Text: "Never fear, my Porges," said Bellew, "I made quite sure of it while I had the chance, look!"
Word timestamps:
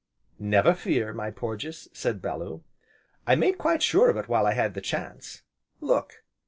"Never 0.39 0.73
fear, 0.73 1.13
my 1.13 1.29
Porges," 1.29 1.87
said 1.93 2.23
Bellew, 2.23 2.63
"I 3.27 3.35
made 3.35 3.59
quite 3.59 3.83
sure 3.83 4.09
of 4.09 4.17
it 4.17 4.27
while 4.27 4.47
I 4.47 4.53
had 4.53 4.73
the 4.73 4.81
chance, 4.81 5.43
look!" 5.79 6.23